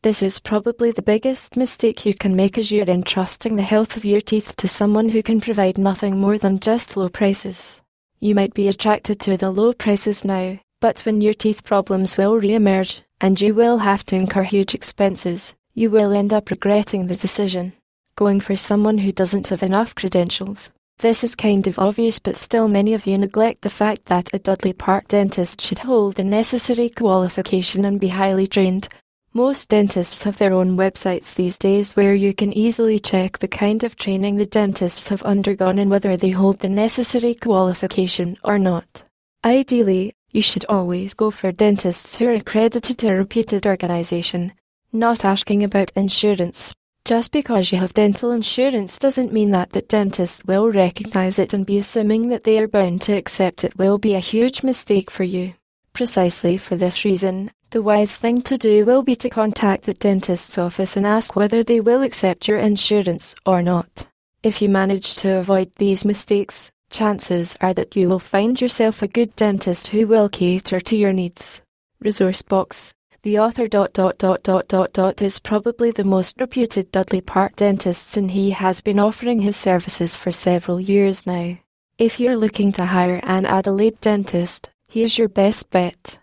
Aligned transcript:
This 0.05 0.23
is 0.23 0.39
probably 0.39 0.91
the 0.91 1.01
biggest 1.01 1.57
mistake 1.57 2.05
you 2.05 2.13
can 2.13 2.37
make 2.37 2.59
as 2.59 2.71
you're 2.71 2.85
entrusting 2.85 3.57
the 3.57 3.63
health 3.63 3.97
of 3.97 4.05
your 4.05 4.21
teeth 4.21 4.55
to 4.57 4.69
someone 4.69 5.09
who 5.09 5.23
can 5.23 5.41
provide 5.41 5.79
nothing 5.79 6.21
more 6.21 6.37
than 6.37 6.61
just 6.61 6.95
low 6.95 7.09
prices. 7.09 7.81
You 8.21 8.35
might 8.35 8.53
be 8.53 8.69
attracted 8.69 9.19
to 9.21 9.39
the 9.39 9.51
low 9.51 9.73
prices 9.73 10.23
now, 10.23 10.61
but 10.79 11.01
when 11.07 11.23
your 11.23 11.33
teeth 11.33 11.65
problems 11.65 12.19
will 12.19 12.37
re-emerge, 12.37 13.01
and 13.19 13.41
you 13.41 13.55
will 13.55 13.79
have 13.79 14.05
to 14.05 14.15
incur 14.15 14.43
huge 14.43 14.75
expenses, 14.75 15.55
you 15.73 15.91
will 15.91 16.13
end 16.13 16.35
up 16.35 16.51
regretting 16.51 17.07
the 17.07 17.17
decision, 17.17 17.73
going 18.15 18.41
for 18.41 18.57
someone 18.57 18.99
who 18.99 19.11
doesn't 19.11 19.47
have 19.47 19.63
enough 19.63 19.95
credentials. 19.95 20.71
This 20.99 21.25
is 21.25 21.35
kind 21.35 21.67
of 21.67 21.79
obvious, 21.79 22.19
but 22.19 22.37
still, 22.37 22.69
many 22.69 22.93
of 22.93 23.07
you 23.07 23.17
neglect 23.17 23.63
the 23.63 23.71
fact 23.71 24.05
that 24.05 24.29
a 24.35 24.39
Dudley 24.39 24.75
Park 24.75 25.09
dentist 25.09 25.63
should 25.63 25.79
hold 25.79 26.17
the 26.17 26.25
necessary 26.25 26.91
qualification 26.91 27.87
and 27.87 27.99
be 27.99 28.09
highly 28.09 28.47
trained. 28.47 28.87
Most 29.35 29.69
dentists 29.69 30.23
have 30.23 30.39
their 30.39 30.53
own 30.53 30.77
websites 30.77 31.35
these 31.35 31.59
days 31.59 31.97
where 31.97 32.15
you 32.15 32.33
can 32.33 32.53
easily 32.53 32.99
check 32.99 33.39
the 33.39 33.49
kind 33.49 33.83
of 33.85 33.97
training 33.97 34.37
the 34.37 34.47
dentists 34.47 35.09
have 35.09 35.23
undergone 35.25 35.79
and 35.79 35.91
whether 35.91 36.17
they 36.17 36.31
hold 36.31 36.61
the 36.61 36.69
necessary 36.69 37.35
qualification 37.35 38.37
or 38.45 38.59
not. 38.59 39.03
Ideally, 39.45 40.15
you 40.31 40.41
should 40.41 40.65
always 40.69 41.15
go 41.15 41.31
for 41.31 41.53
dentists 41.53 42.17
who 42.17 42.29
are 42.29 42.33
accredited 42.33 42.97
to 42.99 43.09
a 43.09 43.15
reputed 43.17 43.67
organisation 43.67 44.53
not 44.95 45.25
asking 45.25 45.65
about 45.65 45.91
insurance. 45.97 46.73
Just 47.05 47.33
because 47.33 47.73
you 47.73 47.79
have 47.79 47.93
dental 47.93 48.31
insurance 48.31 48.99
doesn't 48.99 49.33
mean 49.33 49.51
that 49.51 49.73
the 49.73 49.83
dentist 49.83 50.47
will 50.47 50.71
recognise 50.71 51.39
it 51.39 51.53
and 51.53 51.67
be 51.67 51.79
assuming 51.79 52.29
that 52.29 52.45
they 52.45 52.59
are 52.59 52.69
bound 52.69 53.03
to 53.03 53.13
accept 53.13 53.65
it 53.65 53.77
will 53.77 53.99
be 53.99 54.15
a 54.15 54.21
huge 54.21 54.63
mistake 54.63 55.11
for 55.11 55.25
you. 55.25 55.53
Precisely 55.93 56.57
for 56.57 56.77
this 56.77 57.05
reason, 57.05 57.51
the 57.75 57.83
wise 57.83 58.17
thing 58.17 58.41
to 58.41 58.57
do 58.57 58.87
will 58.87 59.03
be 59.03 59.17
to 59.17 59.29
contact 59.29 59.83
the 59.83 59.95
dentist's 59.95 60.57
office 60.59 60.97
and 60.97 61.05
ask 61.05 61.35
whether 61.35 61.65
they 61.65 61.81
will 61.81 62.05
accept 62.05 62.47
your 62.47 62.59
insurance 62.59 63.35
or 63.45 63.63
not. 63.63 64.07
If 64.45 64.63
you 64.63 64.69
manage 64.69 65.17
to 65.17 65.39
avoid 65.39 65.73
these 65.75 66.05
mistakes, 66.05 66.71
chances 66.89 67.57
are 67.61 67.75
that 67.75 67.97
you 67.97 68.09
will 68.09 68.21
find 68.21 68.61
yourself 68.61 69.03
a 69.03 69.09
good 69.09 69.35
dentist 69.35 69.89
who 69.89 70.07
will 70.07 70.29
cater 70.29 70.79
to 70.79 70.97
your 70.97 71.13
needs. 71.13 71.61
Resource 71.99 72.43
box 72.43 72.95
the 73.25 73.41
author 73.41 73.67
dot 73.67 73.93
dot 73.93 74.19
dot 74.19 74.45
dot 74.45 74.69
dot 74.69 74.93
dot 74.93 75.21
is 75.21 75.41
probably 75.41 75.91
the 75.91 76.05
most 76.05 76.39
reputed 76.39 76.93
Dudley 76.93 77.23
Park 77.23 77.57
dentist 77.57 78.17
and 78.17 78.31
he 78.31 78.51
has 78.51 78.83
been 78.83 79.01
offering 79.01 79.41
his 79.41 79.57
services 79.57 80.15
for 80.15 80.31
several 80.31 80.79
years 80.79 81.27
now. 81.27 81.59
If 81.99 82.21
you're 82.21 82.37
looking 82.37 82.71
to 82.75 82.85
hire 82.85 83.19
an 83.25 83.47
Adelaide 83.47 84.01
dentist, 84.01 84.71
he 84.87 85.03
is 85.03 85.19
your 85.19 85.29
best 85.29 85.71
bet. 85.71 86.19